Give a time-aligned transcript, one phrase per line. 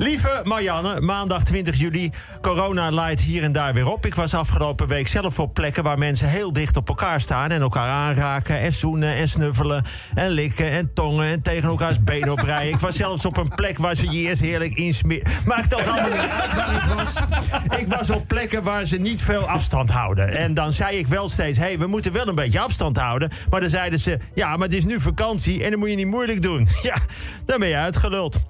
[0.00, 2.10] Lieve Marianne, maandag 20 juli.
[2.40, 4.06] Corona laait hier en daar weer op.
[4.06, 7.50] Ik was afgelopen week zelf op plekken waar mensen heel dicht op elkaar staan.
[7.50, 9.84] En elkaar aanraken en zoenen en snuffelen.
[10.14, 12.74] En likken en tongen en tegen elkaars benen oprijden.
[12.74, 15.32] Ik was zelfs op een plek waar ze je eerst heerlijk insmeren.
[15.46, 17.14] Maakt toch allemaal niet ik was.
[17.78, 20.36] Ik was op plekken waar ze niet veel afstand houden.
[20.36, 23.30] En dan zei ik wel steeds, hey, we moeten wel een beetje afstand houden.
[23.50, 26.06] Maar dan zeiden ze, ja, maar het is nu vakantie en dan moet je niet
[26.06, 26.68] moeilijk doen.
[26.82, 26.96] Ja,
[27.44, 28.40] dan ben je uitgeluld.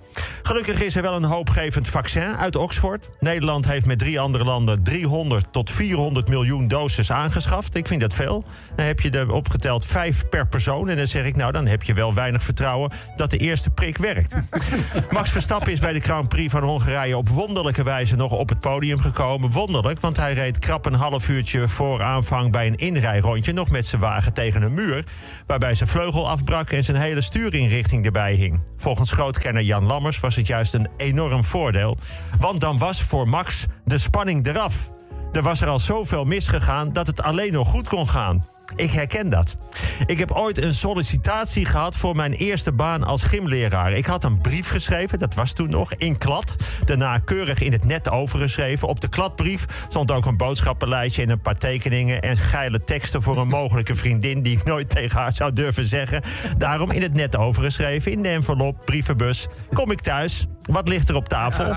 [0.42, 3.10] Gelukkig is er wel een hoopgevend vaccin uit Oxford.
[3.18, 7.74] Nederland heeft met drie andere landen 300 tot 400 miljoen doses aangeschaft.
[7.74, 8.44] Ik vind dat veel.
[8.76, 10.88] Dan heb je er opgeteld vijf per persoon.
[10.88, 13.96] En dan zeg ik, nou, dan heb je wel weinig vertrouwen dat de eerste prik
[13.96, 14.34] werkt.
[15.10, 18.60] Max Verstappen is bij de Grand Prix van Hongarije op wonderlijke wijze nog op het
[18.60, 19.50] podium gekomen.
[19.50, 23.86] Wonderlijk, want hij reed krap een half uurtje voor aanvang bij een inrijrondje nog met
[23.86, 25.04] zijn wagen tegen een muur.
[25.46, 28.60] Waarbij zijn vleugel afbrak en zijn hele stuurinrichting erbij hing.
[28.76, 31.96] Volgens grootkenner Jan Lammers was het juist een enorm voordeel.
[32.38, 34.90] Want dan was voor Max de spanning eraf.
[35.32, 38.44] Er was er al zoveel misgegaan dat het alleen nog goed kon gaan.
[38.76, 39.56] Ik herken dat.
[40.06, 43.92] Ik heb ooit een sollicitatie gehad voor mijn eerste baan als gymleraar.
[43.92, 46.56] Ik had een brief geschreven, dat was toen nog, in klad.
[46.84, 48.88] Daarna keurig in het net overgeschreven.
[48.88, 52.20] Op de kladbrief stond ook een boodschappenlijstje en een paar tekeningen...
[52.20, 54.42] en geile teksten voor een mogelijke vriendin...
[54.42, 56.22] die ik nooit tegen haar zou durven zeggen.
[56.56, 59.46] Daarom in het net overgeschreven, in de envelop, brievenbus.
[59.72, 61.74] Kom ik thuis, wat ligt er op tafel?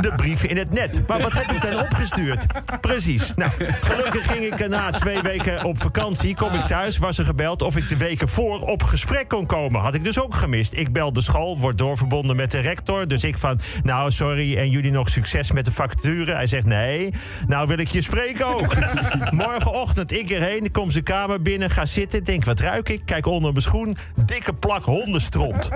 [0.00, 1.08] De brief in het net.
[1.08, 2.46] Maar wat heb ik dan opgestuurd?
[2.80, 3.34] Precies.
[3.34, 3.50] Nou,
[3.80, 6.34] gelukkig ging ik na twee weken op vakantie.
[6.36, 9.80] Kom ik thuis, was er gebeld of ik de weken voor op gesprek kon komen.
[9.80, 10.72] Had ik dus ook gemist.
[10.72, 13.08] Ik bel de school, word doorverbonden met de rector.
[13.08, 16.36] Dus ik van, nou sorry, en jullie nog succes met de facturen?
[16.36, 17.12] Hij zegt, nee,
[17.46, 18.76] nou wil ik je spreken ook.
[19.30, 22.24] Morgenochtend ik erheen, kom zijn kamer binnen, ga zitten.
[22.24, 23.02] Denk, wat ruik ik?
[23.04, 23.96] Kijk onder mijn schoen.
[24.26, 25.68] Dikke plak hondenstront.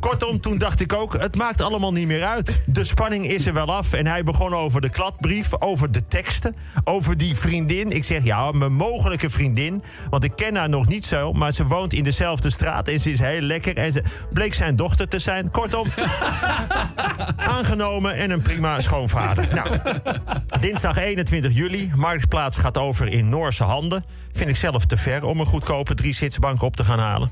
[0.00, 2.62] Kortom, toen dacht ik ook, het maakt allemaal niet meer uit.
[2.66, 3.92] De spanning is er wel af.
[3.92, 7.90] En hij begon over de kladbrief, over de teksten, over die vriendin.
[7.90, 9.82] Ik zeg, ja, mijn mogelijke vriendin.
[10.10, 13.10] Want ik ken haar nog niet zo, maar ze woont in dezelfde straat en ze
[13.10, 13.76] is heel lekker.
[13.76, 14.02] En ze
[14.32, 15.50] bleek zijn dochter te zijn.
[15.50, 15.86] Kortom,
[17.56, 19.48] aangenomen en een prima schoonvader.
[19.54, 19.68] Nou,
[20.60, 21.90] dinsdag 21 juli.
[21.94, 24.04] Marktplaats gaat over in Noorse handen.
[24.32, 27.30] Vind ik zelf te ver om een goedkope drie-zitsbank op te gaan halen.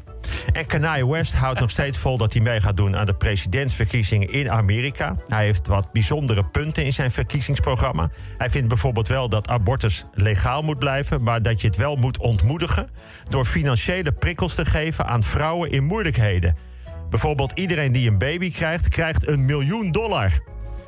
[0.53, 4.33] En Kanye West houdt nog steeds vol dat hij mee gaat doen aan de presidentsverkiezingen
[4.33, 5.17] in Amerika.
[5.27, 8.11] Hij heeft wat bijzondere punten in zijn verkiezingsprogramma.
[8.39, 12.19] Hij vindt bijvoorbeeld wel dat abortus legaal moet blijven, maar dat je het wel moet
[12.19, 12.91] ontmoedigen
[13.29, 16.57] door financiële prikkels te geven aan vrouwen in moeilijkheden.
[17.11, 20.41] Bijvoorbeeld iedereen die een baby krijgt, krijgt een miljoen dollar.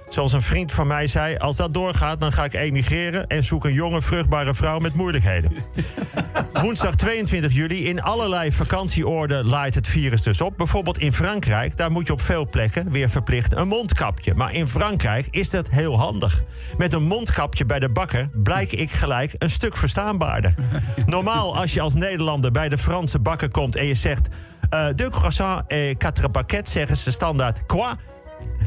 [0.08, 3.64] Zoals een vriend van mij zei: Als dat doorgaat, dan ga ik emigreren en zoek
[3.64, 5.52] een jonge, vruchtbare vrouw met moeilijkheden.
[6.62, 7.88] Woensdag 22 juli.
[7.88, 10.56] In allerlei vakantieoorden laait het virus dus op.
[10.56, 14.34] Bijvoorbeeld in Frankrijk, daar moet je op veel plekken weer verplicht een mondkapje.
[14.34, 16.42] Maar in Frankrijk is dat heel handig.
[16.76, 20.54] Met een mondkapje bij de bakker blijk ik gelijk een stuk verstaanbaarder.
[21.06, 24.28] Normaal, als je als Nederlander bij de Franse bakker komt en je zegt.
[24.74, 27.88] Uh, deux croissants et quatre baguettes, zeggen ze standaard quoi?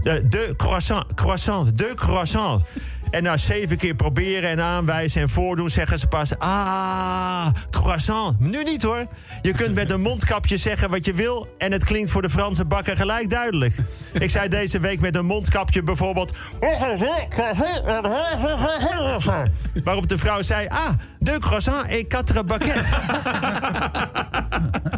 [0.03, 2.63] De, de croissant, croissant, de croissant.
[3.11, 6.37] En na zeven keer proberen en aanwijzen en voordoen zeggen ze pas...
[6.39, 8.39] Ah, croissant.
[8.39, 9.07] Nu niet hoor.
[9.41, 11.55] Je kunt met een mondkapje zeggen wat je wil...
[11.57, 13.75] en het klinkt voor de Franse bakker gelijk duidelijk.
[14.13, 16.35] Ik zei deze week met een mondkapje bijvoorbeeld...
[19.83, 20.67] Waarop de vrouw zei...
[20.67, 20.89] Ah,
[21.21, 22.89] de croissant et quatre baguettes.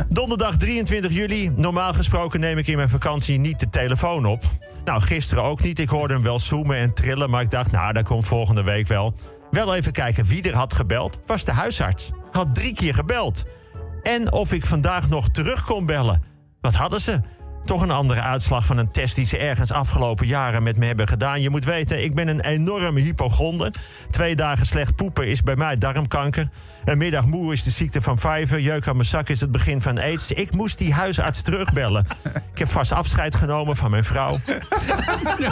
[0.18, 1.50] Donderdag 23 juli.
[1.56, 4.44] Normaal gesproken neem ik in mijn vakantie niet de telefoon op.
[4.86, 5.80] Nou, gisteren ook niet.
[5.80, 8.88] Ik hoorde hem wel zoomen en trillen, maar ik dacht, nou, dat komt volgende week
[8.88, 9.14] wel.
[9.52, 11.20] Wel even kijken wie er had gebeld.
[11.26, 12.12] Was de huisarts.
[12.32, 13.46] Had drie keer gebeld.
[14.04, 16.22] En of ik vandaag nog terug kon bellen.
[16.62, 17.20] Wat hadden ze?
[17.66, 21.08] Toch een andere uitslag van een test die ze ergens afgelopen jaren met me hebben
[21.08, 21.42] gedaan.
[21.42, 23.72] Je moet weten, ik ben een enorme hypochonder.
[24.12, 26.50] Twee dagen slecht poepen is bij mij darmkanker.
[26.86, 28.60] Een middag moe is de ziekte van vijver.
[28.60, 30.32] Jeuk aan mijn zak is het begin van aids.
[30.32, 32.08] Ik moest die huisarts terugbellen.
[32.54, 34.40] Ik heb vast afscheid genomen van mijn vrouw.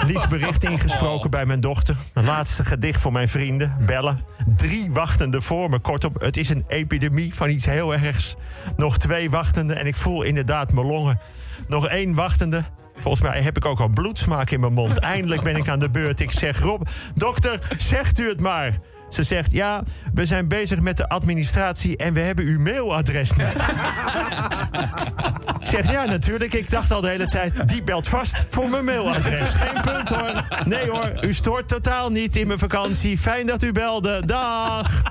[0.06, 1.96] Lief bericht ingesproken bij mijn dochter.
[2.14, 3.76] Een laatste gedicht voor mijn vrienden.
[3.86, 4.20] Bellen.
[4.58, 5.80] Drie wachtenden voor me.
[5.80, 8.36] Kortom, het is een epidemie van iets heel ergs.
[8.78, 11.20] Nog twee wachtenden en ik voel inderdaad mijn longen.
[11.68, 12.64] Nog één wachtende.
[12.96, 14.98] Volgens mij heb ik ook al bloedsmaak in mijn mond.
[14.98, 16.20] Eindelijk ben ik aan de beurt.
[16.20, 18.80] Ik zeg, Rob, dokter, zegt u het maar.
[19.10, 23.66] Ze zegt, ja, we zijn bezig met de administratie en we hebben uw mailadres niet.
[25.60, 26.54] ik zeg, ja, natuurlijk.
[26.54, 29.50] Ik dacht al de hele tijd, die belt vast voor mijn mailadres.
[29.54, 30.48] Geen punt hoor.
[30.66, 33.18] Nee hoor, u stoort totaal niet in mijn vakantie.
[33.18, 34.26] Fijn dat u belde.
[34.26, 35.11] Dag.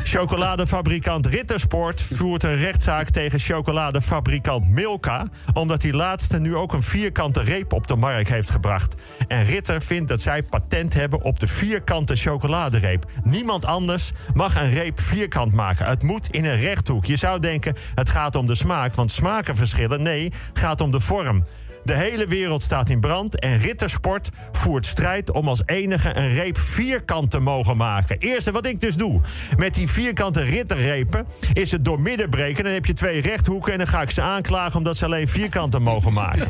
[0.00, 5.26] Chocoladefabrikant Rittersport voert een rechtszaak tegen chocoladefabrikant Milka...
[5.52, 8.94] omdat die laatste nu ook een vierkante reep op de markt heeft gebracht.
[9.28, 13.04] En Ritter vindt dat zij patent hebben op de vierkante chocoladereep.
[13.24, 15.86] Niemand anders mag een reep vierkant maken.
[15.86, 17.04] Het moet in een rechthoek.
[17.04, 20.02] Je zou denken, het gaat om de smaak, want smaken verschillen.
[20.02, 21.44] Nee, het gaat om de vorm.
[21.84, 26.58] De hele wereld staat in brand en Rittersport voert strijd om als enige een reep
[26.58, 28.18] vierkant te mogen maken.
[28.18, 29.20] Eerste wat ik dus doe
[29.56, 32.64] met die vierkante ritterrepen is het door midden breken.
[32.64, 35.82] Dan heb je twee rechthoeken en dan ga ik ze aanklagen omdat ze alleen vierkanten
[35.82, 36.48] mogen maken.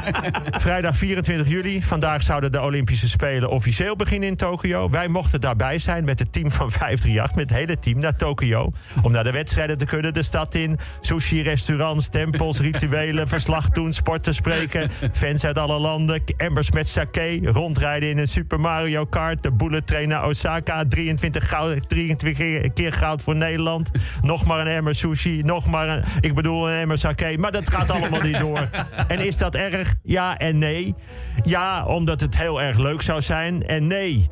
[0.64, 1.82] Vrijdag 24 juli.
[1.82, 4.90] Vandaag zouden de Olympische Spelen officieel beginnen in Tokio.
[4.90, 8.72] Wij mochten daarbij zijn met het team van 538, met het hele team naar Tokio.
[9.02, 10.78] Om naar de wedstrijden te kunnen, de stad in.
[11.00, 14.63] Sushi, restaurants, tempels, rituelen, verslag doen, sporten, spreken.
[15.12, 19.86] Fans uit alle landen, emmers met sake, rondrijden in een Super Mario Kart, de bullet
[19.86, 23.90] train naar Osaka, 23, goud, 23 keer goud voor Nederland.
[24.22, 27.68] Nog maar een emmer sushi, nog maar een, ik bedoel een emmer sake, maar dat
[27.68, 28.68] gaat allemaal niet door.
[29.08, 29.94] En is dat erg?
[30.02, 30.94] Ja en nee.
[31.42, 33.66] Ja, omdat het heel erg leuk zou zijn.
[33.66, 34.28] En nee,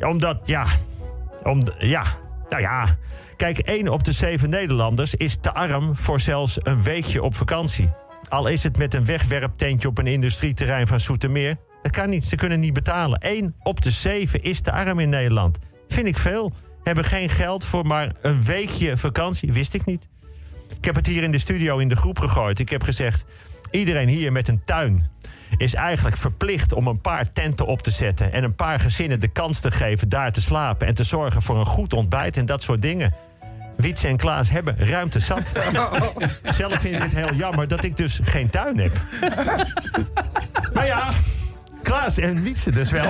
[0.00, 0.66] omdat, ja,
[1.42, 2.02] om, ja,
[2.48, 2.96] nou ja.
[3.36, 8.05] Kijk, één op de zeven Nederlanders is te arm voor zelfs een weekje op vakantie.
[8.28, 11.56] Al is het met een wegwerptentje op een industrieterrein van Soetermeer.
[11.82, 13.18] Dat kan niet, ze kunnen niet betalen.
[13.22, 15.58] Eén op de zeven is te arm in Nederland.
[15.88, 16.52] Vind ik veel.
[16.84, 19.52] Hebben geen geld voor maar een weekje vakantie.
[19.52, 20.08] Wist ik niet.
[20.78, 22.58] Ik heb het hier in de studio in de groep gegooid.
[22.58, 23.24] Ik heb gezegd,
[23.70, 25.10] iedereen hier met een tuin
[25.56, 28.32] is eigenlijk verplicht om een paar tenten op te zetten...
[28.32, 30.86] en een paar gezinnen de kans te geven daar te slapen...
[30.86, 33.14] en te zorgen voor een goed ontbijt en dat soort dingen.
[33.76, 35.42] Wietse en Klaas hebben ruimte zat.
[36.56, 38.92] Zelf vind ik het heel jammer dat ik dus geen tuin heb.
[40.74, 41.12] maar ja,
[41.86, 43.06] Klaas en Wietse dus wel.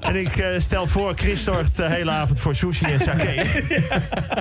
[0.00, 3.24] en ik uh, stel voor, Chris zorgt de hele avond voor sushi en sake.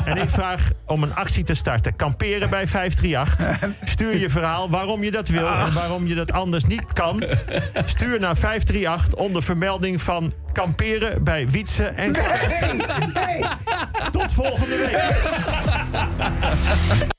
[0.06, 1.96] en ik vraag om een actie te starten.
[1.96, 3.70] Kamperen bij 538.
[3.84, 7.24] Stuur je verhaal waarom je dat wil en waarom je dat anders niet kan.
[7.86, 12.12] Stuur naar 538 onder vermelding van kamperen bij Wietse en...
[12.12, 12.74] Nee,
[13.14, 13.44] nee.
[14.12, 15.16] Tot volgende week.